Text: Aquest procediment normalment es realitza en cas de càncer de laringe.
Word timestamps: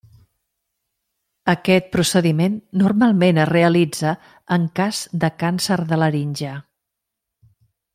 Aquest 1.53 1.91
procediment 1.97 2.57
normalment 2.83 3.41
es 3.45 3.51
realitza 3.53 4.17
en 4.59 4.69
cas 4.81 5.07
de 5.25 5.33
càncer 5.45 5.83
de 5.93 6.05
laringe. 6.05 6.59